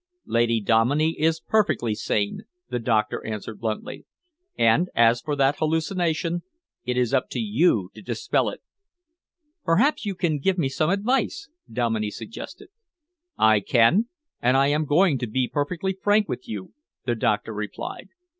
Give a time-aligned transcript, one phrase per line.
[0.25, 4.03] "Lady Dominey is perfectly sane," the doctor answered bluntly,
[4.57, 6.41] "and as for that hallucination,
[6.83, 8.61] it is up to you to dispel it."
[9.63, 12.69] "Perhaps you can give me some advice?" Dominey suggested.
[13.37, 14.07] "I can,
[14.41, 16.73] and I am going to be perfectly frank with you,"
[17.05, 18.09] the doctor replied.